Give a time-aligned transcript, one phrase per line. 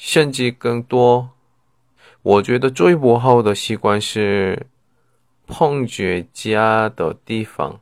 [0.00, 1.30] 甚至更多。
[2.22, 4.66] 我觉得最不好的习惯是
[5.46, 7.80] 碰绝家的地方。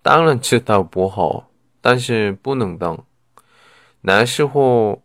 [0.00, 1.48] 当然知道不好，
[1.80, 2.98] 但是不能等。
[4.02, 5.02] 那时候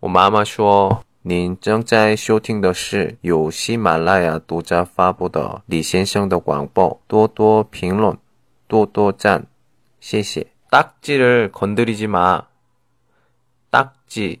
[0.00, 8.16] 我妈妈说：“您正在收听的是由喜马拉雅独家发布的李先生的广播，多多评论，
[8.68, 9.46] 多多赞，
[9.98, 12.44] 谢谢。”딱지를건드리지 마。
[13.70, 14.40] 딱지